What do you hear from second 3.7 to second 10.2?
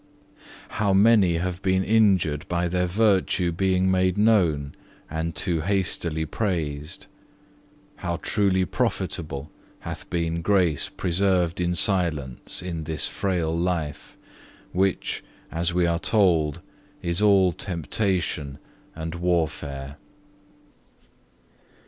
made known and too hastily praised. How truly profitable hath